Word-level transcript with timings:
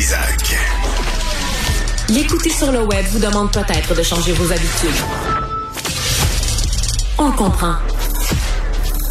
Trisac. 0.00 0.56
L'écouter 2.08 2.48
sur 2.48 2.72
le 2.72 2.80
web 2.84 3.04
vous 3.10 3.18
demande 3.18 3.52
peut-être 3.52 3.94
de 3.94 4.02
changer 4.02 4.32
vos 4.32 4.50
habitudes. 4.50 4.96
On 7.18 7.26
le 7.26 7.32
comprend. 7.32 7.74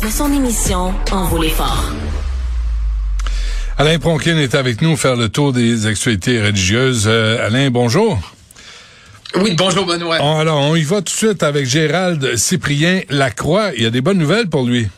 Mais 0.02 0.10
son 0.10 0.34
émission 0.34 0.96
en 1.12 1.26
vaut 1.26 1.44
l'effort. 1.44 1.92
Alain 3.78 4.00
Pronkin 4.00 4.36
est 4.38 4.56
avec 4.56 4.82
nous 4.82 4.96
faire 4.96 5.16
le 5.16 5.30
tour 5.30 5.54
des 5.54 5.86
actualités 5.86 6.42
religieuses. 6.42 7.04
Euh, 7.06 7.46
Alain, 7.46 7.70
bonjour. 7.70 8.20
Oui, 9.36 9.54
bonjour 9.56 9.86
Benoît. 9.86 10.16
alors, 10.16 10.62
on 10.62 10.76
y 10.76 10.82
va 10.82 10.98
tout 10.98 11.04
de 11.04 11.10
suite 11.10 11.44
avec 11.44 11.68
Gérald 11.68 12.36
Cyprien 12.36 13.02
Lacroix. 13.10 13.74
Il 13.78 13.84
y 13.84 13.86
a 13.86 13.92
des 13.92 14.02
bonnes 14.02 14.18
nouvelles 14.18 14.50
pour 14.50 14.66
lui. 14.66 14.90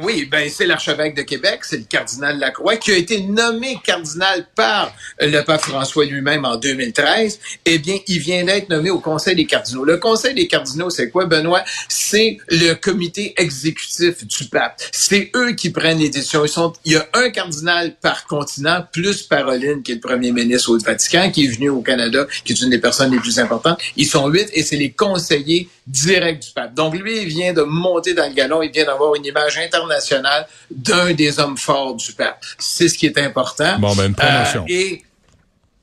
Oui, 0.00 0.26
ben 0.30 0.48
c'est 0.48 0.66
l'archevêque 0.66 1.16
de 1.16 1.22
Québec, 1.22 1.60
c'est 1.62 1.78
le 1.78 1.82
cardinal 1.82 2.38
Lacroix, 2.38 2.76
qui 2.76 2.92
a 2.92 2.96
été 2.96 3.20
nommé 3.22 3.78
cardinal 3.82 4.46
par 4.54 4.92
le 5.20 5.40
pape 5.40 5.62
François 5.62 6.04
lui-même 6.04 6.44
en 6.44 6.56
2013. 6.56 7.40
Eh 7.64 7.78
bien, 7.78 7.98
il 8.06 8.20
vient 8.20 8.44
d'être 8.44 8.68
nommé 8.68 8.90
au 8.90 9.00
Conseil 9.00 9.34
des 9.34 9.46
cardinaux. 9.46 9.84
Le 9.84 9.96
Conseil 9.96 10.34
des 10.34 10.46
cardinaux, 10.46 10.88
c'est 10.88 11.10
quoi, 11.10 11.26
Benoît? 11.26 11.64
C'est 11.88 12.38
le 12.48 12.74
comité 12.74 13.34
exécutif 13.36 14.24
du 14.24 14.44
pape. 14.44 14.80
C'est 14.92 15.32
eux 15.34 15.52
qui 15.52 15.70
prennent 15.70 15.98
les 15.98 16.10
décisions. 16.10 16.44
Ils 16.44 16.48
sont, 16.48 16.72
il 16.84 16.92
y 16.92 16.96
a 16.96 17.08
un 17.14 17.30
cardinal 17.30 17.96
par 18.00 18.28
continent, 18.28 18.84
plus 18.92 19.22
Paroline, 19.22 19.82
qui 19.82 19.92
est 19.92 19.94
le 19.96 20.00
premier 20.00 20.30
ministre 20.30 20.70
au 20.70 20.78
Vatican, 20.78 21.32
qui 21.32 21.46
est 21.46 21.48
venu 21.48 21.70
au 21.70 21.80
Canada, 21.80 22.24
qui 22.44 22.52
est 22.52 22.60
une 22.60 22.70
des 22.70 22.78
personnes 22.78 23.10
les 23.10 23.18
plus 23.18 23.40
importantes. 23.40 23.80
Ils 23.96 24.06
sont 24.06 24.28
huit 24.28 24.48
et 24.52 24.62
c'est 24.62 24.76
les 24.76 24.92
conseillers 24.92 25.68
directs 25.88 26.40
du 26.40 26.50
pape. 26.54 26.74
Donc, 26.74 26.94
lui, 26.94 27.22
il 27.22 27.28
vient 27.28 27.52
de 27.52 27.62
monter 27.62 28.14
dans 28.14 28.28
le 28.28 28.34
galon, 28.34 28.62
il 28.62 28.70
vient 28.70 28.84
d'avoir 28.84 29.16
une 29.16 29.24
image 29.24 29.58
internationale 29.58 29.87
national 29.88 30.46
d'un 30.70 31.12
des 31.12 31.38
hommes 31.38 31.56
forts 31.56 31.94
du 31.94 32.12
pape. 32.12 32.44
C'est 32.58 32.88
ce 32.88 32.96
qui 32.96 33.06
est 33.06 33.18
important. 33.18 33.78
Bon, 33.78 33.94
ben, 33.94 34.06
une 34.06 34.14
promotion. 34.14 34.62
Euh, 34.62 34.72
et 34.72 35.02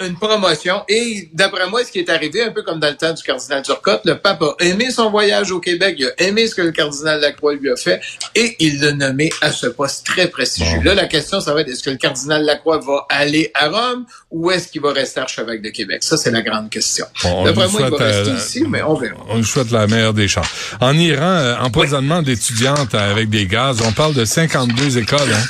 une 0.04 0.16
promotion. 0.16 0.84
Et 0.90 1.30
d'après 1.34 1.70
moi, 1.70 1.84
ce 1.86 1.92
qui 1.92 2.00
est 2.00 2.10
arrivé, 2.10 2.44
un 2.44 2.52
peu 2.52 2.64
comme 2.64 2.80
dans 2.80 2.90
le 2.90 2.98
temps 2.98 3.14
du 3.14 3.24
cardinal 3.24 3.64
Turcotte, 3.64 4.02
le 4.04 4.18
pape 4.18 4.42
a 4.42 4.56
aimé 4.60 4.92
son 4.92 5.10
voyage 5.10 5.52
au 5.52 5.60
Québec, 5.60 5.96
il 5.98 6.08
a 6.08 6.24
aimé 6.24 6.48
ce 6.48 6.56
que 6.56 6.62
le 6.62 6.72
cardinal 6.72 7.22
Lacroix 7.22 7.54
lui 7.54 7.72
a 7.72 7.76
fait, 7.78 8.02
et 8.36 8.56
il 8.60 8.82
l'a 8.82 8.92
nommé 8.92 9.30
à 9.42 9.52
ce 9.52 9.68
poste 9.68 10.06
très 10.06 10.28
prestigieux. 10.28 10.82
Là, 10.84 10.96
la 10.96 11.06
question, 11.08 11.40
ça 11.40 11.54
va 11.54 11.62
être, 11.62 11.70
est-ce 11.70 11.84
que 11.84 11.90
le 11.90 11.98
cardinal 11.98 12.44
Lacroix 12.44 12.80
va 12.80 13.06
aller 13.10 13.52
à 13.54 13.70
Rome 13.70 14.06
ou 14.32 14.52
est-ce 14.52 14.68
qu'il 14.68 14.82
va 14.82 14.92
rester 14.92 15.22
archevêque 15.22 15.62
de 15.62 15.70
Québec? 15.70 16.04
Ça, 16.04 16.18
c'est 16.18 16.32
la 16.32 16.42
grande 16.42 16.70
question. 16.70 17.06
D'après 17.24 17.68
moi, 17.70 17.82
il 17.86 17.90
va 17.90 17.98
rester 17.98 18.32
euh, 18.32 18.38
ici, 18.38 18.64
mais 18.68 18.82
on 18.84 18.96
verra. 18.96 19.16
On 19.30 19.38
lui 19.38 19.46
souhaite 19.46 19.72
la 19.72 19.88
meilleure 19.88 20.14
des 20.14 20.28
chances. 20.28 20.48
En 20.82 20.98
Iran, 20.98 21.24
euh, 21.24 21.56
empoisonnement 21.60 22.22
d'étudiantes 22.22 22.94
avec 22.94 23.30
des 23.30 23.48
gaz, 23.48 23.82
on 23.82 23.94
parle 23.94 24.14
de 24.14 24.26
52 24.26 24.98
écoles, 24.98 25.20
hein? 25.32 25.44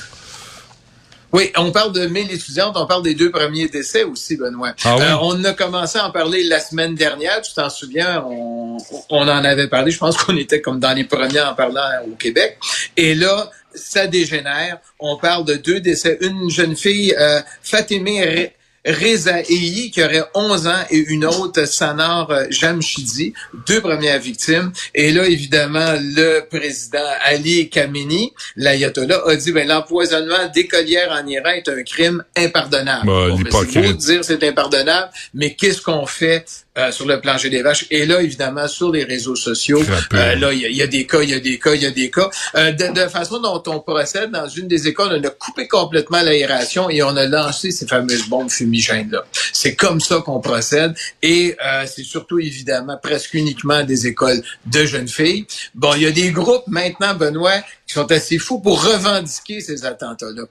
Oui, 1.36 1.52
on 1.58 1.70
parle 1.70 1.92
de 1.92 2.08
1000 2.08 2.32
étudiantes, 2.32 2.78
on 2.78 2.86
parle 2.86 3.04
des 3.04 3.14
deux 3.14 3.30
premiers 3.30 3.68
décès 3.68 4.06
aussi, 4.06 4.38
Benoît. 4.38 4.72
Ah 4.86 4.96
euh, 4.96 5.18
on 5.20 5.44
a 5.44 5.52
commencé 5.52 6.00
à 6.00 6.08
en 6.08 6.10
parler 6.10 6.46
la 6.46 6.62
semaine 6.62 6.96
dernière, 6.96 7.42
tu 7.42 7.54
t'en 7.54 7.70
souviens, 7.70 8.24
on, 8.26 8.78
en 9.10 9.28
avait 9.28 9.68
parlé, 9.68 9.92
je 9.92 9.98
pense 9.98 10.16
qu'on 10.16 10.38
était 10.38 10.62
comme 10.62 10.80
dans 10.80 10.94
les 10.94 11.04
premiers 11.04 11.42
en 11.42 11.54
parlant 11.54 11.82
au 12.08 12.16
Québec. 12.16 12.58
Et 12.96 13.16
là, 13.16 13.52
ça 13.74 14.08
dégénère. 14.08 14.78
On 14.98 15.18
parle 15.18 15.44
de 15.44 15.56
deux 15.56 15.82
décès. 15.82 16.18
Une 16.22 16.50
jeune 16.50 16.74
fille, 16.74 17.14
euh, 17.20 17.42
Fatimé 17.62 18.54
Reza 18.86 19.42
Eyi, 19.42 19.92
qui 19.92 20.04
aurait 20.04 20.24
11 20.34 20.68
ans, 20.68 20.84
et 20.90 20.98
une 20.98 21.26
autre, 21.26 21.66
Sanar 21.66 22.30
Jamshidi, 22.50 23.34
deux 23.68 23.82
premières 23.82 24.20
victimes. 24.20 24.72
Et 24.94 25.12
là, 25.12 25.26
évidemment, 25.26 25.94
le 26.00 26.42
président 26.50 27.00
Ali 27.24 27.70
Khamenei, 27.70 28.34
l'ayatollah, 28.56 29.22
a 29.26 29.36
dit, 29.36 29.52
ben, 29.52 29.68
l'empoisonnement 29.68 30.50
d'écolières 30.54 31.12
en 31.12 31.26
Iran 31.28 31.50
est 31.50 31.68
un 31.68 31.84
crime 31.84 32.24
impardonnable. 32.36 33.06
Bah, 33.06 33.28
bon, 33.30 33.40
ben, 33.40 33.52
c'est 33.52 33.82
beau 33.82 33.88
de 33.88 33.98
dire 33.98 34.24
c'est 34.24 34.44
impardonnable, 34.44 35.10
mais 35.34 35.56
qu'est-ce 35.56 35.82
qu'on 35.82 36.06
fait 36.06 36.46
euh, 36.78 36.92
sur 36.92 37.06
le 37.06 37.22
plancher 37.22 37.50
des 37.50 37.62
vaches. 37.62 37.86
Et 37.90 38.06
là, 38.06 38.22
évidemment, 38.22 38.68
sur 38.68 38.92
les 38.92 39.06
réseaux 39.06 39.36
sociaux, 39.36 39.82
euh, 40.14 40.36
là, 40.36 40.52
il 40.52 40.76
y, 40.76 40.82
a 40.82 40.88
des 40.88 41.08
cas, 41.08 41.22
il 41.22 41.30
y 41.30 41.34
a 41.34 41.40
des 41.40 41.58
cas, 41.58 41.74
il 41.74 41.84
y 41.84 41.86
a 41.86 41.92
des 41.92 42.12
cas. 42.12 42.30
Euh, 42.56 42.72
de, 42.74 42.94
de, 42.94 43.08
façon 43.08 43.40
dont 43.40 43.64
on 43.68 43.80
procède 43.80 44.32
dans 44.32 44.48
une 44.48 44.68
des 44.68 44.88
écoles, 44.88 45.20
on 45.22 45.24
a 45.26 45.30
coupé 45.30 45.70
complètement 45.70 46.22
l'aération 46.22 46.90
et 46.90 47.02
on 47.02 47.16
a 47.16 47.28
lancé 47.28 47.72
ces 47.72 47.88
fameuses 47.88 48.28
bombes 48.28 48.50
fumigènes-là. 48.50 49.26
C'est 49.54 49.76
comme 49.76 50.02
ça 50.02 50.18
qu'on 50.18 50.42
procède. 50.42 50.94
Et 51.22 51.56
c'est 51.86 52.04
surtout, 52.04 52.40
évidemment, 52.40 52.98
presque 53.02 53.34
uniquement 53.34 53.84
des 53.84 54.08
écoles 54.08 54.42
de 54.66 54.86
jeunes 54.86 55.08
filles. 55.08 55.46
Bon, 55.74 55.94
il 55.96 56.02
y 56.02 56.06
a 56.06 56.12
des 56.12 56.32
groupes 56.32 56.68
maintenant, 56.68 57.16
Benoît, 57.16 57.62
qui 57.88 57.94
sont 57.94 58.12
assez 58.12 58.38
fous 58.38 58.60
pour 58.60 58.84
revendiquer 58.84 59.62
ces 59.62 59.86
attentats-là 59.86 60.44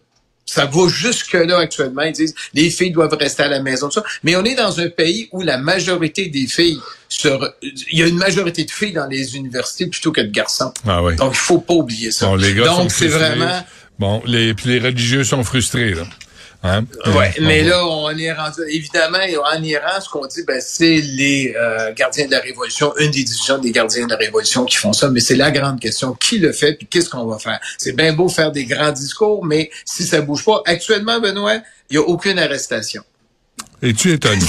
ça 0.46 0.66
va 0.66 0.88
jusque-là 0.88 1.58
actuellement. 1.58 2.02
Ils 2.02 2.12
disent 2.12 2.34
les 2.52 2.70
filles 2.70 2.90
doivent 2.90 3.16
rester 3.18 3.44
à 3.44 3.48
la 3.48 3.60
maison, 3.60 3.88
tout 3.88 4.00
ça. 4.00 4.04
Mais 4.22 4.36
on 4.36 4.44
est 4.44 4.54
dans 4.54 4.80
un 4.80 4.88
pays 4.88 5.28
où 5.32 5.42
la 5.42 5.58
majorité 5.58 6.28
des 6.28 6.46
filles, 6.46 6.80
il 7.24 7.98
y 7.98 8.02
a 8.02 8.06
une 8.06 8.18
majorité 8.18 8.64
de 8.64 8.70
filles 8.70 8.92
dans 8.92 9.06
les 9.06 9.36
universités 9.36 9.86
plutôt 9.86 10.12
que 10.12 10.20
de 10.20 10.30
garçons. 10.30 10.72
Ah 10.86 11.02
oui. 11.02 11.16
Donc, 11.16 11.32
il 11.32 11.38
faut 11.38 11.58
pas 11.58 11.74
oublier 11.74 12.10
ça. 12.10 12.26
Donc, 12.26 12.90
c'est 12.90 13.08
vraiment... 13.08 13.62
Bon, 13.98 14.22
les, 14.26 14.54
puis 14.54 14.70
les 14.70 14.80
religieux 14.80 15.22
sont 15.22 15.44
frustrés, 15.44 15.94
là. 15.94 16.02
Hein? 16.66 16.86
Ouais, 17.14 17.30
mais 17.42 17.62
là, 17.62 17.86
on 17.86 18.08
est 18.16 18.32
rendu. 18.32 18.60
Évidemment, 18.68 19.18
en 19.18 19.62
Iran, 19.62 20.00
ce 20.00 20.08
qu'on 20.08 20.26
dit, 20.26 20.44
ben, 20.44 20.62
c'est 20.64 20.96
les 20.96 21.54
euh, 21.54 21.92
gardiens 21.92 22.24
de 22.24 22.30
la 22.30 22.40
révolution, 22.40 22.96
une 22.96 23.10
des 23.10 23.22
divisions 23.22 23.58
des 23.58 23.70
gardiens 23.70 24.06
de 24.06 24.10
la 24.10 24.16
révolution 24.16 24.64
qui 24.64 24.76
font 24.76 24.94
ça. 24.94 25.10
Mais 25.10 25.20
c'est 25.20 25.36
la 25.36 25.50
grande 25.50 25.78
question 25.78 26.14
qui 26.14 26.38
le 26.38 26.52
fait, 26.52 26.72
puis 26.72 26.86
qu'est-ce 26.86 27.10
qu'on 27.10 27.26
va 27.26 27.38
faire? 27.38 27.60
C'est 27.76 27.94
bien 27.94 28.14
beau 28.14 28.30
faire 28.30 28.50
des 28.50 28.64
grands 28.64 28.92
discours, 28.92 29.44
mais 29.44 29.70
si 29.84 30.04
ça 30.04 30.22
bouge 30.22 30.42
pas, 30.42 30.62
actuellement, 30.64 31.20
Benoît, 31.20 31.58
il 31.90 31.96
y 31.96 31.98
a 31.98 32.02
aucune 32.02 32.38
arrestation. 32.38 33.02
Et 33.82 33.92
tu 33.92 34.12
étonnes. 34.12 34.40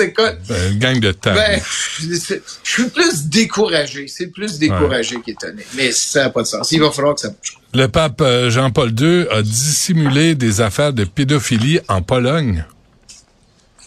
Écoles. 0.00 0.38
Ben, 0.48 0.72
une 0.72 0.78
gang 0.78 1.00
de 1.00 1.12
temps. 1.12 1.34
Ben, 1.34 1.60
je 2.00 2.40
suis 2.62 2.88
plus 2.88 3.26
découragé. 3.26 4.06
C'est 4.08 4.28
plus 4.28 4.58
découragé 4.58 5.16
qu'étonné. 5.24 5.64
Mais 5.74 5.92
ça 5.92 6.24
n'a 6.24 6.30
pas 6.30 6.42
de 6.42 6.46
sens. 6.46 6.70
Il 6.72 6.80
va 6.80 6.90
falloir 6.90 7.14
que 7.14 7.20
ça 7.20 7.28
bouge. 7.28 7.58
Le 7.72 7.86
pape 7.86 8.20
euh, 8.20 8.50
Jean-Paul 8.50 8.92
II 8.98 9.26
a 9.30 9.42
dissimulé 9.42 10.34
des 10.34 10.60
affaires 10.60 10.92
de 10.92 11.04
pédophilie 11.04 11.80
en 11.88 12.02
Pologne. 12.02 12.64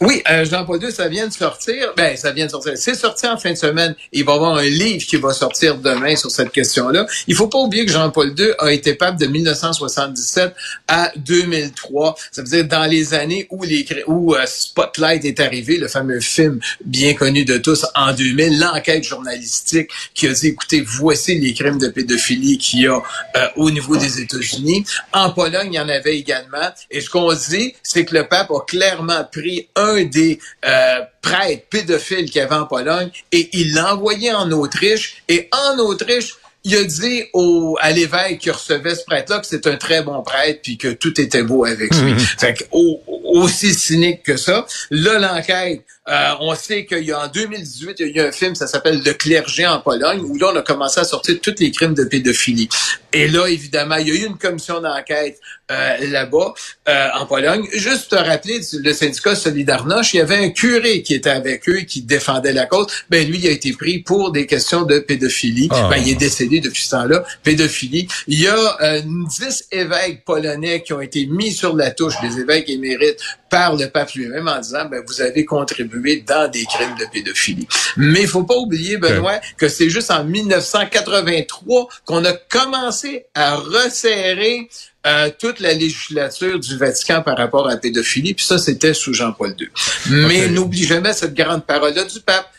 Oui, 0.02 0.22
euh, 0.30 0.44
Jean-Paul 0.46 0.84
II, 0.84 0.92
ça 0.92 1.08
vient 1.08 1.28
de 1.28 1.34
sortir. 1.34 1.94
Ben, 1.96 2.18
ça 2.18 2.32
vient 2.32 2.46
de 2.46 2.52
sortir. 2.52 2.74
C'est 2.76 2.96
sorti 2.96 3.28
en 3.28 3.38
fin 3.38 3.52
de 3.52 3.58
semaine. 3.58 3.96
Il 4.12 4.26
va 4.26 4.34
y 4.34 4.36
avoir 4.36 4.56
un 4.56 4.64
livre 4.64 5.06
qui 5.06 5.18
va 5.18 5.34
sortir 5.34 5.78
demain 5.78 6.16
sur 6.16 6.32
cette 6.32 6.52
question-là. 6.52 7.06
Il 7.28 7.36
faut 7.36 7.48
pas 7.48 7.60
oublier 7.60 7.86
que 7.86 7.92
Jean-Paul 7.92 8.34
II 8.38 8.52
a 8.60 8.72
été 8.72 8.96
pape 8.96 9.18
de 9.18 9.28
1977 9.28 10.56
à 10.88 11.12
2003. 11.16 12.16
Ça 12.32 12.42
veut 12.42 12.48
dire 12.48 12.66
dans 12.66 12.86
les 12.86 13.14
années 13.14 13.48
où 13.52 13.64
les 13.64 13.86
où 14.08 14.36
euh, 14.36 14.46
Spotlight 14.46 15.26
est 15.26 15.40
arrivé, 15.40 15.78
le 15.78 15.88
fameux 15.88 16.20
film 16.20 16.60
bien 16.86 17.14
connu 17.14 17.46
de 17.46 17.58
tous 17.58 17.86
en 17.96 18.14
2000, 18.14 18.60
l'enquête 18.60 19.04
journalistique 19.04 19.90
qui 20.14 20.28
a 20.28 20.34
dit 20.34 20.48
écoutez, 20.48 20.82
voici 20.82 21.40
les 21.40 21.54
crimes 21.54 21.78
de 21.78 21.88
pédophilie 21.88 22.58
qu'il 22.58 22.82
y 22.82 22.88
a 22.88 22.98
euh, 22.98 23.48
au 23.56 23.70
niveau 23.70 23.96
des 23.98 24.22
États-Unis. 24.22 24.86
En 25.12 25.32
Pologne, 25.32 25.70
il 25.72 25.76
y 25.76 25.80
en 25.80 25.90
avait 25.90 26.18
également. 26.18 26.72
Et 26.90 27.02
ce 27.02 27.10
qu'on 27.10 27.32
dit, 27.34 27.76
c'est 27.84 28.06
que 28.06 28.16
le 28.16 28.28
pape 28.28 28.52
a 28.52 28.62
clairement 28.62 29.24
pris 29.32 29.68
un 29.76 29.83
un 29.84 30.04
des 30.04 30.40
euh, 30.66 31.00
prêtres 31.22 31.64
pédophiles 31.70 32.26
qu'il 32.26 32.38
y 32.38 32.40
avait 32.42 32.56
en 32.56 32.66
Pologne 32.66 33.10
et 33.32 33.50
il 33.54 33.74
l'a 33.74 33.94
envoyé 33.94 34.32
en 34.34 34.52
Autriche. 34.52 35.24
Et 35.28 35.50
en 35.52 35.78
Autriche, 35.80 36.36
il 36.66 36.76
a 36.76 36.84
dit 36.84 37.24
au, 37.34 37.78
à 37.82 37.92
l'évêque 37.92 38.40
qui 38.40 38.50
recevait 38.50 38.96
ce 38.96 39.04
prêtre-là 39.04 39.40
que 39.40 39.46
c'est 39.46 39.68
un 39.68 39.76
très 39.76 40.02
bon 40.02 40.22
prêtre 40.22 40.62
puis 40.64 40.78
que 40.78 40.88
tout 40.88 41.20
était 41.20 41.44
beau 41.44 41.66
avec 41.66 41.94
lui. 41.96 42.18
Fait 42.40 42.54
que, 42.54 42.64
aussi 42.72 43.74
cynique 43.74 44.24
que 44.24 44.38
ça. 44.38 44.66
Là, 44.90 45.20
l'enquête, 45.20 45.84
euh, 46.08 46.30
on 46.40 46.56
sait 46.56 46.86
qu'il 46.86 47.04
y 47.04 47.12
a 47.12 47.26
en 47.26 47.28
2018, 47.28 47.96
il 48.00 48.16
y 48.16 48.20
a 48.20 48.24
eu 48.24 48.28
un 48.28 48.32
film, 48.32 48.56
ça 48.56 48.68
s'appelle 48.68 49.02
Le 49.04 49.14
clergé 49.14 49.66
en 49.66 49.80
Pologne, 49.80 50.22
où 50.22 50.38
là, 50.38 50.52
on 50.54 50.56
a 50.56 50.62
commencé 50.62 51.00
à 51.00 51.04
sortir 51.04 51.36
tous 51.42 51.56
les 51.60 51.72
crimes 51.72 51.96
de 51.96 52.04
pédophilie. 52.04 52.70
Et 53.14 53.28
là, 53.28 53.48
évidemment, 53.48 53.96
il 53.98 54.08
y 54.08 54.12
a 54.12 54.16
eu 54.16 54.26
une 54.26 54.38
commission 54.38 54.82
d'enquête 54.82 55.40
euh, 55.72 55.98
là-bas, 56.10 56.54
euh, 56.90 57.08
en 57.14 57.26
Pologne. 57.26 57.66
Juste 57.72 58.10
te 58.10 58.16
rappeler, 58.16 58.60
le 58.74 58.94
syndicat 58.94 59.36
Solidarność, 59.36 60.14
il 60.14 60.18
y 60.18 60.22
avait 60.22 60.38
un 60.38 60.50
curé 60.50 61.04
qui 61.04 61.14
était 61.14 61.30
avec 61.30 61.70
eux, 61.70 61.82
qui 61.82 62.02
défendait 62.02 62.54
la 62.54 62.66
cause. 62.66 62.88
Ben 63.10 63.28
lui, 63.28 63.38
il 63.38 63.48
a 63.48 63.52
été 63.52 63.72
pris 63.74 64.00
pour 64.00 64.32
des 64.32 64.48
questions 64.48 64.84
de 64.84 65.00
pédophilie. 65.00 65.70
Ah. 65.72 65.88
Ben, 65.90 65.98
il 65.98 66.10
est 66.10 66.16
décédé 66.16 66.60
depuis 66.60 66.84
ce 66.84 66.92
temps-là. 66.92 67.24
Pédophilie. 67.44 68.08
Il 68.28 68.42
y 68.42 68.48
a 68.48 68.82
euh, 68.82 69.02
10 69.04 69.68
évêques 69.72 70.26
polonais 70.26 70.82
qui 70.82 70.94
ont 70.94 71.02
été 71.02 71.28
mis 71.28 71.52
sur 71.52 71.76
la 71.76 71.92
touche, 71.92 72.16
des 72.22 72.40
évêques 72.40 72.70
émérites, 72.70 73.20
par 73.54 73.76
le 73.76 73.88
pape 73.88 74.12
lui-même 74.14 74.48
en 74.48 74.60
disant, 74.60 74.86
ben, 74.90 75.04
vous 75.06 75.22
avez 75.22 75.46
contribué 75.46 76.24
dans 76.26 76.50
des 76.50 76.66
crimes 76.66 76.96
de 77.00 77.06
pédophilie. 77.06 77.68
Mais 77.98 78.22
il 78.22 78.28
faut 78.28 78.46
pas 78.46 78.56
oublier, 78.56 78.98
Benoît, 78.98 79.40
que 79.60 79.68
c'est 79.68 79.92
juste 79.92 80.10
en 80.10 80.24
1983 80.24 81.88
qu'on 82.04 82.26
a 82.26 82.34
commencé 82.34 83.28
à 83.36 83.56
resserrer 83.58 84.68
euh, 85.06 85.30
toute 85.38 85.60
la 85.60 85.74
législature 85.74 86.60
du 86.60 86.78
Vatican 86.80 87.22
par 87.22 87.38
rapport 87.38 87.68
à 87.68 87.74
la 87.74 87.78
pédophilie, 87.78 88.34
puis 88.34 88.44
ça, 88.44 88.58
c'était 88.58 88.96
sous 88.96 89.14
Jean-Paul 89.14 89.54
II. 89.60 89.70
Mais 90.10 90.48
n'oublie 90.48 90.84
jamais 90.84 91.14
cette 91.14 91.36
grande 91.36 91.64
parole-là 91.64 92.06
du 92.06 92.22
pape. 92.22 92.50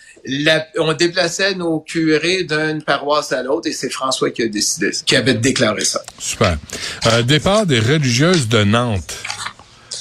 on 0.79 0.93
déplaçait 0.93 1.57
nos 1.57 1.81
curés 1.81 2.45
d'une 2.45 2.85
paroisse 2.85 3.33
à 3.33 3.43
l'autre 3.43 3.69
et 3.69 3.73
c'est 3.73 3.91
François 3.91 4.31
qui 4.31 4.43
a 4.43 4.47
décidé, 4.47 4.93
qui 5.05 5.17
avait 5.17 5.35
déclaré 5.35 5.85
ça. 5.85 6.01
Super. 6.21 6.57
Euh, 7.07 7.23
départ 7.23 7.67
des 7.67 7.81
religieuses 7.81 8.47
de 8.47 8.63
Nantes. 8.63 9.17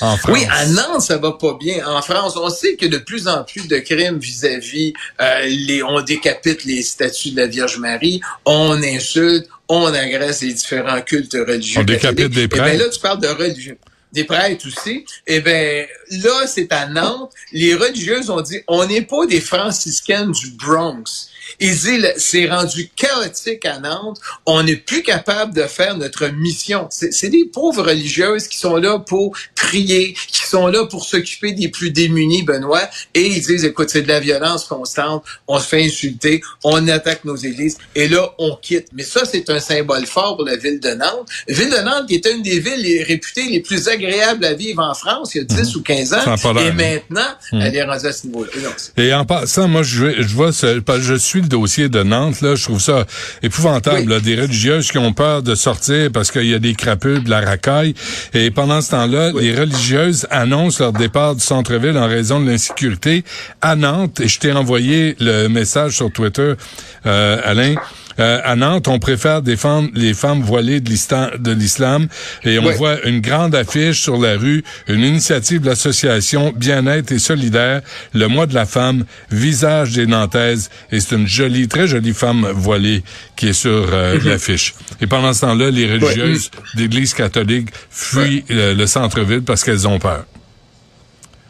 En. 0.02 0.18
Oui, 0.30 0.46
à 0.52 0.66
Nantes, 0.68 1.02
ça 1.02 1.18
va 1.18 1.32
pas 1.34 1.58
bien. 1.60 1.86
En 1.88 2.02
France, 2.02 2.36
on 2.38 2.50
sait 2.50 2.76
que 2.76 2.86
de 2.86 2.98
plus 2.98 3.28
en 3.28 3.44
plus 3.44 3.68
de 3.68 3.78
crimes 3.80 4.20
vis-à-vis 4.20 4.94
euh, 5.22 5.46
les, 5.46 5.84
on 5.84 6.02
décapite 6.02 6.64
les 6.66 6.82
statues 6.84 7.32
de 7.32 7.38
la 7.38 7.48
Vierge 7.48 7.78
Marie, 7.78 8.22
on 8.46 8.82
insulte, 8.84 9.48
on 9.70 9.86
agresse 9.86 10.42
les 10.42 10.54
différents 10.54 11.02
cultes 11.02 11.34
religieux. 11.34 11.80
On 11.82 11.84
décapite 11.84 12.30
des 12.30 12.44
Eh 12.44 12.48
prêtres. 12.48 12.66
ben 12.66 12.78
là, 12.78 12.90
tu 12.90 13.00
parles 13.00 13.22
de 13.22 13.28
religieux. 13.28 13.78
Des 14.12 14.26
prêtres 14.26 14.68
aussi. 14.68 15.06
Eh 15.26 15.40
ben 15.40 15.88
là, 16.22 16.48
c'est 16.48 16.72
à 16.72 16.88
Nantes. 16.88 17.32
Les 17.52 17.76
religieuses 17.76 18.30
ont 18.30 18.42
dit, 18.42 18.60
on 18.68 18.86
n'est 18.86 19.02
pas 19.02 19.26
des 19.26 19.42
franciscaines 19.42 20.32
du 20.32 20.52
Bronx. 20.52 21.30
Ils 21.60 21.72
disent, 21.78 22.14
c'est 22.18 22.48
rendu 22.50 22.90
chaotique 22.96 23.66
à 23.66 23.80
Nantes. 23.80 24.20
On 24.46 24.64
n'est 24.64 24.76
plus 24.78 25.04
capable 25.04 25.54
de 25.54 25.64
faire 25.64 25.98
notre 25.98 26.28
mission. 26.28 26.88
C'est 26.90 27.30
des 27.30 27.46
pauvres 27.46 27.84
religieuses 27.84 28.48
qui 28.48 28.58
sont 28.58 28.78
là 28.78 28.98
pour 29.00 29.36
prier, 29.56 30.14
qui 30.28 30.46
sont 30.48 30.68
là 30.68 30.86
pour 30.86 31.06
s'occuper 31.06 31.52
des 31.52 31.68
plus 31.68 31.92
démunis, 31.92 32.44
Benoît. 32.44 32.90
Et 33.14 33.28
ils 33.28 33.42
disent, 33.46 33.66
écoute, 33.66 33.90
c'est 33.92 34.02
de 34.02 34.08
la 34.08 34.20
violence 34.20 34.66
constante. 34.66 35.24
On 35.48 35.60
se 35.60 35.68
fait 35.68 35.84
insulter. 35.86 36.42
On 36.64 36.88
attaque 36.88 37.24
nos 37.26 37.36
églises. 37.36 37.78
Et 37.94 38.08
là, 38.08 38.34
on 38.40 38.56
quitte. 38.56 38.88
Mais 38.94 39.04
ça, 39.04 39.22
c'est 39.30 39.50
un 39.50 39.60
symbole 39.60 40.06
fort 40.06 40.38
pour 40.38 40.46
la 40.46 40.56
ville 40.58 40.80
de 40.80 40.90
Nantes. 40.92 41.28
Ville 41.48 41.70
de 41.70 41.78
Nantes 41.84 42.08
qui 42.08 42.16
était 42.16 42.34
une 42.34 42.42
des 42.42 42.60
villes 42.60 42.82
les- 42.82 43.04
réputées 43.04 43.46
les 43.50 43.60
plus 43.60 43.88
agréables 43.90 44.44
à 44.46 44.54
vivre 44.54 44.82
en 44.82 44.94
France 44.94 45.36
il 45.36 45.40
y 45.40 45.42
a 45.42 45.44
10 45.44 45.76
ou 45.76 45.82
15 45.84 46.03
Ans. 46.12 46.36
Et 46.58 46.72
maintenant, 46.72 47.22
elle 47.52 47.76
est 47.76 47.84
rendue 47.84 48.06
à 48.08 48.12
ce 48.12 48.26
niveau-là. 48.28 48.52
Et 48.98 49.14
en 49.14 49.26
passant, 49.26 49.68
moi, 49.68 49.84
je, 49.84 50.22
je 50.22 50.36
vois, 50.36 50.52
ce, 50.52 50.82
je 51.02 51.14
suis 51.16 51.42
le 51.42 51.48
dossier 51.48 51.90
de 51.90 52.04
Nantes, 52.04 52.42
là, 52.42 52.56
je 52.56 52.64
trouve 52.64 52.82
ça 52.82 53.06
épouvantable, 53.42 54.00
Oui. 54.00 54.06
là, 54.08 54.20
des 54.20 54.36
religieuses 54.40 54.92
qui 54.92 54.98
ont 54.98 55.14
peur 55.14 55.44
de 55.44 55.56
sortir 55.56 56.10
parce 56.12 56.32
qu'il 56.32 56.46
y 56.48 56.54
a 56.54 56.60
des 56.60 56.74
crapules, 56.76 57.24
de 57.24 57.30
la 57.30 57.42
racaille. 57.42 57.94
Et 58.34 58.52
pendant 58.52 58.82
ce 58.82 58.92
temps-là, 58.92 59.32
Oui. 59.34 59.44
les 59.44 59.56
religieuses 59.60 60.28
annoncent 60.30 60.84
leur 60.84 60.94
départ 60.94 61.36
du 61.36 61.42
centre-ville 61.44 61.98
en 61.98 62.08
raison 62.08 62.40
de 62.40 62.50
l'insécurité 62.50 63.24
à 63.62 63.76
Nantes. 63.76 64.20
Et 64.20 64.28
je 64.28 64.40
t'ai 64.40 64.52
envoyé 64.52 65.16
le 65.20 65.48
message 65.48 65.94
sur 65.98 66.12
Twitter, 66.12 66.54
euh, 67.06 67.42
Alain. 67.44 67.76
Euh, 68.20 68.40
à 68.44 68.56
Nantes, 68.56 68.88
on 68.88 69.00
préfère 69.00 69.42
défendre 69.42 69.90
les 69.94 70.14
femmes 70.14 70.42
voilées 70.42 70.80
de 70.82 70.90
l'islam, 71.54 72.08
et 72.44 72.60
on 72.60 72.66
Oui. 72.68 72.76
voit 72.76 73.02
une 73.08 73.22
grande 73.22 73.56
affiche 73.56 74.02
sur 74.02 74.18
la 74.18 74.38
rue, 74.38 74.64
une 74.88 75.02
initiative 75.02 75.62
de 75.62 75.68
l'association 75.68 76.54
Bien-être 76.56 77.12
et 77.12 77.20
solidaire, 77.20 77.82
le 78.14 78.28
mois 78.28 78.46
de 78.46 78.54
la 78.54 78.66
femme, 78.66 79.06
visage 79.32 79.94
des 79.94 80.06
Nantaises, 80.06 80.70
et 80.92 81.00
c'est 81.00 81.16
une 81.16 81.28
jolie, 81.28 81.68
très 81.68 81.88
jolie 81.88 82.14
femme 82.14 82.48
voilée 82.54 83.04
qui 83.36 83.50
est 83.50 83.54
sur 83.54 83.90
euh, 83.94 84.20
Mhm. 84.20 84.30
l'affiche. 84.30 84.76
Et 85.02 85.08
pendant 85.08 85.34
ce 85.34 85.42
temps-là, 85.42 85.72
les 85.72 85.92
religieuses 85.92 86.52
d'Église 86.76 87.14
catholique 87.14 87.70
fuient 87.90 88.44
euh, 88.52 88.74
le 88.74 88.88
centre-ville 88.88 89.42
parce 89.44 89.64
qu'elles 89.64 89.88
ont 89.88 90.00
peur. 90.00 90.26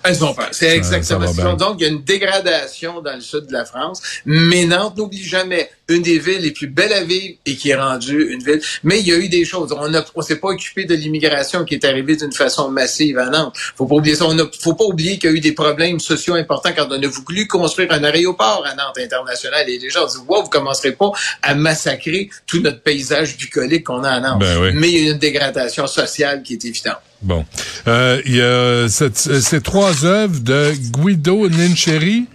Elles 0.05 0.21
ont 0.25 0.33
peur. 0.33 0.49
C'est 0.51 0.75
exactement 0.75 1.31
ça. 1.31 1.53
Donc, 1.53 1.77
il 1.79 1.83
y 1.83 1.85
a 1.85 1.89
une 1.89 2.03
dégradation 2.03 3.01
dans 3.01 3.15
le 3.15 3.21
sud 3.21 3.47
de 3.47 3.53
la 3.53 3.63
France. 3.63 4.01
Mais 4.25 4.65
Nantes, 4.65 4.97
n'oublie 4.97 5.23
jamais, 5.23 5.69
une 5.89 6.01
des 6.01 6.17
villes 6.17 6.39
les 6.41 6.51
plus 6.51 6.67
belles 6.67 6.93
à 6.93 7.03
vivre 7.03 7.35
et 7.45 7.55
qui 7.55 7.69
est 7.69 7.75
rendue 7.75 8.29
une 8.31 8.41
ville. 8.43 8.61
Mais 8.83 8.99
il 9.01 9.07
y 9.07 9.11
a 9.11 9.17
eu 9.17 9.27
des 9.29 9.43
choses. 9.45 9.73
On 9.77 9.91
on 10.15 10.21
s'est 10.21 10.37
pas 10.37 10.47
occupé 10.49 10.85
de 10.85 10.95
l'immigration 10.95 11.65
qui 11.65 11.73
est 11.75 11.83
arrivée 11.85 12.15
d'une 12.15 12.31
façon 12.31 12.69
massive 12.69 13.17
à 13.17 13.29
Nantes. 13.29 13.53
Faut 13.75 13.85
pas 13.85 13.95
oublier 13.95 14.15
ça. 14.15 14.25
On 14.25 14.37
a, 14.39 14.43
faut 14.61 14.75
pas 14.75 14.85
oublier 14.85 15.17
qu'il 15.17 15.29
y 15.29 15.33
a 15.33 15.35
eu 15.35 15.41
des 15.41 15.51
problèmes 15.51 15.99
sociaux 15.99 16.35
importants 16.35 16.71
quand 16.75 16.87
on 16.89 17.01
a 17.03 17.07
voulu 17.07 17.47
construire 17.47 17.91
un 17.91 18.03
aéroport 18.03 18.63
à 18.65 18.75
Nantes 18.75 18.97
international. 18.97 19.69
Et 19.69 19.77
les 19.77 19.89
gens 19.89 20.05
dit, 20.05 20.17
wow, 20.27 20.43
vous 20.43 20.49
commencerez 20.49 20.93
pas 20.93 21.11
à 21.41 21.53
massacrer 21.53 22.29
tout 22.47 22.61
notre 22.61 22.81
paysage 22.81 23.37
bucolique 23.37 23.83
qu'on 23.85 24.03
a 24.03 24.09
à 24.11 24.19
Nantes. 24.21 24.39
Ben 24.39 24.61
oui. 24.61 24.69
Mais 24.73 24.89
il 24.89 24.93
y 24.93 24.97
a 25.05 25.09
eu 25.09 25.11
une 25.11 25.19
dégradation 25.19 25.85
sociale 25.87 26.43
qui 26.43 26.53
est 26.53 26.65
évidente. 26.65 26.97
Bon. 27.21 27.45
Euh, 27.87 28.21
Il 28.25 28.35
y 28.35 28.41
a 28.41 28.87
cette- 28.89 29.17
ces 29.17 29.61
trois 29.61 30.05
œuvres 30.05 30.39
de 30.39 30.71
Guido 30.91 31.49
Nincheri 31.49 32.25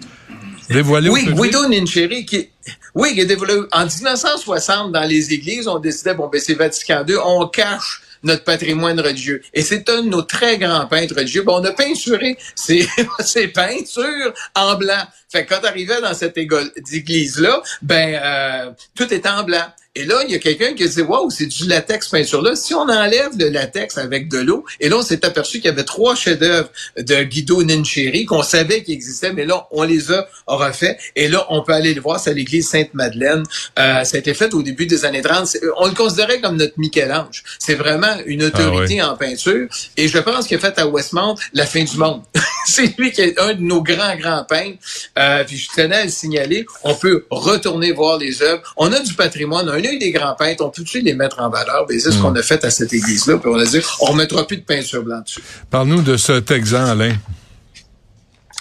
Oui. 1.10 1.26
Guido 1.26 1.66
Nincheri, 1.66 2.26
qui, 2.26 2.48
oui, 2.94 3.14
qui 3.14 3.22
a 3.22 3.24
développé, 3.24 3.68
en 3.72 3.86
1960, 3.86 4.92
dans 4.92 5.04
les 5.04 5.32
églises, 5.32 5.68
on 5.68 5.78
décidait, 5.78 6.14
bon, 6.14 6.28
ben, 6.28 6.40
c'est 6.40 6.54
Vatican 6.54 7.04
II, 7.06 7.16
on 7.24 7.46
cache 7.48 8.02
notre 8.22 8.44
patrimoine 8.44 9.00
religieux. 9.00 9.42
Et 9.54 9.62
c'est 9.62 9.88
un 9.88 10.02
de 10.02 10.08
nos 10.08 10.22
très 10.22 10.58
grands 10.58 10.86
peintres 10.86 11.14
religieux. 11.14 11.42
Bon, 11.42 11.60
on 11.60 11.64
a 11.64 11.72
peinturé 11.72 12.36
ces, 12.54 12.86
ces 13.20 13.48
peintures 13.48 14.34
en 14.54 14.74
blanc. 14.74 15.04
Fait 15.30 15.44
que 15.44 15.54
quand 15.54 15.60
t'arrivais 15.60 16.00
dans 16.00 16.14
cette 16.14 16.38
église-là, 16.38 17.62
ben, 17.82 18.18
euh, 18.22 18.70
tout 18.96 19.12
est 19.12 19.26
en 19.26 19.42
blanc. 19.44 19.64
Et 19.94 20.04
là, 20.04 20.22
il 20.24 20.30
y 20.30 20.34
a 20.36 20.38
quelqu'un 20.38 20.74
qui 20.74 20.88
dit, 20.88 21.02
wow, 21.02 21.28
c'est 21.28 21.46
du 21.46 21.66
latex 21.66 22.06
peinture-là. 22.08 22.54
Si 22.54 22.72
on 22.72 22.82
enlève 22.88 23.30
le 23.36 23.48
latex 23.48 23.98
avec 23.98 24.28
de 24.28 24.38
l'eau, 24.38 24.64
et 24.78 24.88
là, 24.88 24.98
on 24.98 25.02
s'est 25.02 25.24
aperçu 25.26 25.58
qu'il 25.58 25.66
y 25.66 25.72
avait 25.72 25.82
trois 25.82 26.14
chefs-d'œuvre 26.14 26.68
de 26.96 27.22
Guido 27.24 27.64
Nincheri 27.64 28.24
qu'on 28.24 28.44
savait 28.44 28.84
qu'ils 28.84 28.94
existaient, 28.94 29.32
mais 29.32 29.44
là, 29.44 29.66
on 29.72 29.82
les 29.82 30.12
a 30.12 30.28
refaits. 30.46 30.96
Et 31.16 31.26
là, 31.26 31.44
on 31.50 31.62
peut 31.64 31.72
aller 31.72 31.94
le 31.94 32.00
voir, 32.00 32.20
c'est 32.20 32.30
à 32.30 32.32
l'église 32.32 32.68
Sainte-Madeleine. 32.68 33.42
Euh, 33.78 34.04
ça 34.04 34.16
a 34.16 34.20
été 34.20 34.34
fait 34.34 34.54
au 34.54 34.62
début 34.62 34.86
des 34.86 35.04
années 35.04 35.22
30. 35.22 35.46
C'est- 35.48 35.62
On 35.78 35.86
le 35.86 35.94
considérait 35.94 36.40
comme 36.40 36.56
notre 36.58 36.74
Michel-Ange. 36.78 37.42
C'est 37.58 37.74
vraiment 37.74 38.14
une 38.26 38.44
autorité 38.44 39.02
en 39.02 39.16
peinture. 39.16 39.66
Et 39.96 40.06
je 40.06 40.18
pense 40.18 40.46
qu'il 40.46 40.56
a 40.58 40.60
fait 40.60 40.78
à 40.78 40.86
Westmount 40.86 41.34
la 41.54 41.66
fin 41.66 41.82
du 41.82 41.96
monde. 41.96 42.22
c'est 42.74 42.98
lui 42.98 43.12
qui 43.12 43.22
est 43.22 43.38
un 43.40 43.54
de 43.54 43.62
nos 43.62 43.82
grands, 43.82 44.16
grands 44.16 44.44
peintres. 44.44 44.78
Euh, 45.18 45.44
puis 45.44 45.56
je 45.56 45.68
tenais 45.74 45.96
à 45.96 46.04
le 46.04 46.10
signaler. 46.10 46.66
On 46.84 46.94
peut 46.94 47.24
retourner 47.30 47.92
voir 47.92 48.18
les 48.18 48.42
œuvres. 48.42 48.62
On 48.76 48.92
a 48.92 49.00
du 49.00 49.14
patrimoine. 49.14 49.68
On 49.68 49.72
a 49.72 49.78
eu 49.78 49.98
des 49.98 50.10
grands 50.10 50.34
peintres. 50.34 50.64
On 50.64 50.70
peut-tu 50.70 51.00
les 51.00 51.14
mettre 51.14 51.40
en 51.40 51.48
valeur? 51.48 51.86
Ben, 51.88 51.98
c'est 51.98 52.12
ce 52.12 52.18
qu'on 52.18 52.34
a 52.34 52.42
fait 52.42 52.64
à 52.64 52.70
cette 52.70 52.92
église-là. 52.92 53.38
Puis 53.38 53.50
on 53.50 53.58
a 53.58 53.64
dit, 53.64 53.80
on 54.00 54.06
remettra 54.06 54.46
plus 54.46 54.58
de 54.58 54.62
peinture 54.62 55.02
blanche 55.02 55.24
dessus. 55.24 55.42
Parle-nous 55.70 56.02
de 56.02 56.16
ce 56.16 56.32
Texan, 56.32 56.86
Alain. 56.86 57.14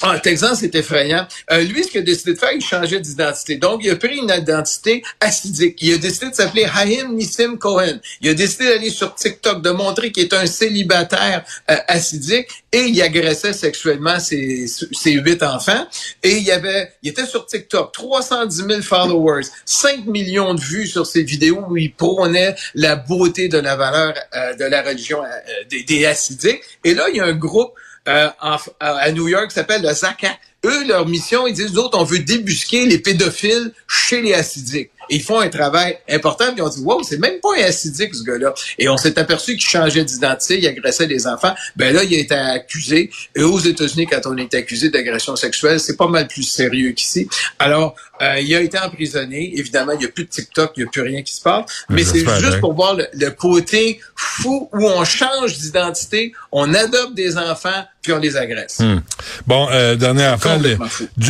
Ah, 0.09 0.19
Texan, 0.19 0.55
c'est 0.55 0.73
effrayant. 0.73 1.27
Euh, 1.51 1.63
lui, 1.63 1.83
ce 1.83 1.89
qu'il 1.89 1.99
a 1.99 2.03
décidé 2.03 2.33
de 2.33 2.39
faire, 2.39 2.53
il 2.53 2.61
changeait 2.61 3.01
d'identité. 3.01 3.57
Donc, 3.57 3.81
il 3.83 3.89
a 3.89 3.97
pris 3.97 4.15
une 4.15 4.29
identité 4.29 5.03
acidique. 5.19 5.77
Il 5.81 5.95
a 5.95 5.97
décidé 5.97 6.29
de 6.29 6.35
s'appeler 6.35 6.63
Haim 6.63 7.11
Nissim 7.11 7.57
Cohen. 7.57 7.99
Il 8.21 8.29
a 8.29 8.33
décidé 8.33 8.69
d'aller 8.69 8.89
sur 8.89 9.13
TikTok, 9.15 9.61
de 9.61 9.71
montrer 9.71 10.13
qu'il 10.13 10.23
est 10.23 10.33
un 10.33 10.45
célibataire 10.45 11.43
euh, 11.69 11.75
acidique 11.89 12.47
et 12.71 12.83
il 12.83 13.01
agressait 13.01 13.51
sexuellement 13.51 14.17
ses, 14.21 14.67
ses 14.67 15.11
huit 15.11 15.43
enfants. 15.43 15.85
Et 16.23 16.37
il 16.37 16.51
avait, 16.51 16.93
il 17.03 17.09
était 17.09 17.25
sur 17.25 17.45
TikTok, 17.45 17.91
310 17.91 18.55
000 18.65 18.81
followers, 18.83 19.43
5 19.65 20.05
millions 20.05 20.53
de 20.53 20.61
vues 20.61 20.87
sur 20.87 21.05
ses 21.05 21.23
vidéos 21.23 21.65
où 21.67 21.75
il 21.75 21.93
prônait 21.93 22.55
la 22.75 22.95
beauté 22.95 23.49
de 23.49 23.57
la 23.57 23.75
valeur 23.75 24.13
euh, 24.35 24.53
de 24.55 24.63
la 24.63 24.83
religion 24.83 25.21
euh, 25.21 25.27
des, 25.69 25.83
des 25.83 26.05
acidiques. 26.05 26.61
Et 26.85 26.93
là, 26.93 27.07
il 27.09 27.17
y 27.17 27.19
a 27.19 27.25
un 27.25 27.35
groupe 27.35 27.73
euh, 28.07 28.29
en- 28.41 28.57
à 28.79 29.11
New 29.11 29.27
York 29.27 29.51
s'appelle 29.51 29.81
le 29.81 29.93
ZACA. 29.93 30.37
Eux, 30.65 30.87
leur 30.87 31.07
mission, 31.07 31.45
ils 31.47 31.53
disent, 31.53 31.71
nous 31.73 31.79
autres, 31.79 31.97
on 31.99 32.03
veut 32.03 32.19
débusquer 32.19 32.85
les 32.87 32.97
pédophiles 32.99 33.73
chez 33.87 34.21
les 34.21 34.33
acidiques. 34.33 34.91
Ils 35.09 35.21
font 35.21 35.39
un 35.39 35.49
travail 35.49 35.97
important, 36.09 36.53
puis 36.53 36.61
on 36.61 36.69
dit, 36.69 36.81
wow, 36.81 37.03
c'est 37.03 37.19
même 37.19 37.39
pas 37.41 37.49
un 37.57 37.63
acidique, 37.63 38.13
ce 38.15 38.23
gars-là. 38.23 38.53
Et 38.77 38.89
on 38.89 38.97
s'est 38.97 39.17
aperçu 39.19 39.53
qu'il 39.57 39.69
changeait 39.69 40.03
d'identité, 40.03 40.59
il 40.59 40.67
agressait 40.67 41.07
des 41.07 41.27
enfants. 41.27 41.53
Ben 41.75 41.93
là, 41.93 42.03
il 42.03 42.15
a 42.15 42.19
été 42.19 42.35
accusé. 42.35 43.09
Et 43.35 43.43
aux 43.43 43.59
États-Unis, 43.59 44.07
quand 44.07 44.21
on 44.25 44.37
est 44.37 44.53
accusé 44.53 44.89
d'agression 44.89 45.35
sexuelle, 45.35 45.79
c'est 45.79 45.97
pas 45.97 46.07
mal 46.07 46.27
plus 46.27 46.43
sérieux 46.43 46.91
qu'ici. 46.91 47.27
Alors, 47.59 47.95
euh, 48.21 48.39
il 48.39 48.53
a 48.55 48.61
été 48.61 48.77
emprisonné. 48.79 49.53
Évidemment, 49.57 49.93
il 49.93 49.99
n'y 49.99 50.05
a 50.05 50.09
plus 50.09 50.25
de 50.25 50.29
TikTok, 50.29 50.73
il 50.75 50.83
n'y 50.83 50.87
a 50.87 50.91
plus 50.91 51.01
rien 51.01 51.21
qui 51.21 51.33
se 51.33 51.41
passe. 51.41 51.65
Mais 51.89 52.03
c'est 52.03 52.19
juste 52.19 52.49
bien. 52.49 52.59
pour 52.59 52.73
voir 52.73 52.95
le, 52.95 53.07
le 53.13 53.29
côté 53.31 53.99
fou 54.15 54.69
où 54.73 54.87
on 54.87 55.03
change 55.03 55.57
d'identité, 55.57 56.33
on 56.51 56.73
adopte 56.73 57.13
des 57.13 57.37
enfants, 57.37 57.85
puis 58.01 58.13
on 58.13 58.19
les 58.19 58.35
agresse. 58.37 58.79
Hmm. 58.79 58.99
Bon, 59.45 59.67
euh, 59.71 59.95
dernière 59.95 60.33
affaire, 60.33 60.59
le, 60.59 60.77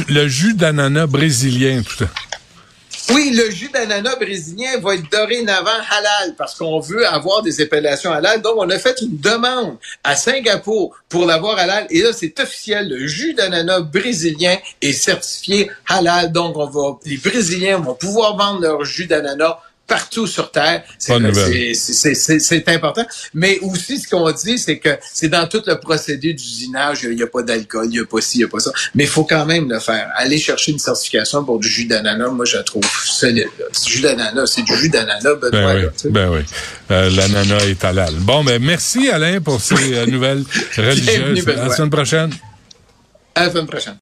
le 0.10 0.28
jus 0.28 0.54
d'ananas 0.54 1.08
brésilien, 1.08 1.82
tout 1.84 1.96
ça. 1.98 2.10
Oui, 3.14 3.32
le 3.32 3.50
jus 3.50 3.70
d'ananas 3.70 4.18
brésilien 4.18 4.80
va 4.80 4.96
être 4.96 5.10
dorénavant 5.10 5.70
halal 5.70 6.36
parce 6.38 6.56
qu'on 6.56 6.80
veut 6.80 7.08
avoir 7.08 7.42
des 7.42 7.62
appellations 7.62 8.12
halal. 8.12 8.42
Donc, 8.42 8.56
on 8.58 8.70
a 8.70 8.78
fait 8.78 9.00
une 9.02 9.18
demande 9.18 9.78
à 10.04 10.16
Singapour 10.16 10.94
pour 11.08 11.26
l'avoir 11.26 11.58
halal. 11.58 11.88
Et 11.90 12.02
là, 12.02 12.10
c'est 12.12 12.38
officiel. 12.40 12.90
Le 12.90 13.08
jus 13.08 13.34
d'ananas 13.34 13.80
brésilien 13.80 14.58
est 14.82 14.92
certifié 14.92 15.72
halal. 15.88 16.34
Donc, 16.34 16.58
on 16.58 16.66
va, 16.66 17.00
les 17.06 17.18
Brésiliens 17.18 17.78
vont 17.78 17.96
pouvoir 17.96 18.36
vendre 18.36 18.62
leur 18.62 18.84
jus 18.84 19.08
d'ananas 19.08 19.60
partout 19.88 20.27
sur 20.27 20.51
Terre. 20.51 20.84
C'est 21.00 22.67
important. 22.67 23.06
Mais 23.34 23.60
aussi, 23.60 24.00
ce 24.00 24.08
qu'on 24.08 24.29
dit, 24.32 24.60
c'est 24.60 24.77
que 24.77 24.89
c'est 25.13 25.29
dans 25.29 25.48
tout 25.48 25.63
le 25.65 25.79
procédé 25.79 26.34
d'usinage. 26.34 27.03
Il 27.03 27.15
n'y 27.15 27.24
a 27.24 27.27
pas 27.27 27.41
d'alcool, 27.41 27.86
il 27.86 27.91
n'y 27.91 28.00
a 28.00 28.06
pas 28.06 28.22
ci, 28.22 28.38
il 28.38 28.39
n'y 28.39 28.46
a 28.46 28.50
pas 28.50 28.60
ça. 28.60 28.72
Mais 28.94 29.06
il 29.06 29.10
faut 29.10 29.24
quand 29.24 29.46
même 29.46 29.70
le 29.70 29.79
faire. 29.79 30.10
Aller 30.15 30.38
chercher 30.38 30.74
une 30.74 30.79
certification 30.79 31.44
pour 31.44 31.60
du 31.60 31.67
jus 31.67 31.86
d'ananas, 31.86 32.29
moi, 32.29 32.46
je 32.46 32.58
la 32.58 32.63
trouve 32.63 32.84
solide. 33.06 33.48
Du 33.86 33.91
jus 33.91 34.01
d'ananas, 34.01 34.48
c'est 34.48 34.63
du 34.63 34.75
jus 34.75 34.89
d'ananas. 34.89 35.24
Ben 35.51 35.75
oui, 35.75 35.82
là, 35.82 35.89
ben 36.06 36.29
oui. 36.29 36.39
Euh, 36.91 37.10
L'ananas 37.10 37.65
est 37.65 37.84
halal. 37.84 38.13
Bon, 38.20 38.44
ben 38.44 38.62
merci 38.62 39.10
Alain 39.10 39.41
pour 39.41 39.62
ces 39.62 39.94
euh, 39.94 40.06
nouvelles 40.06 40.44
religieuses. 40.77 41.48
À 41.48 41.67
la 41.67 41.75
semaine 41.75 41.89
prochaine. 41.89 42.32
À 43.36 43.46
la 43.46 43.51
semaine 43.51 43.67
prochaine. 43.67 43.96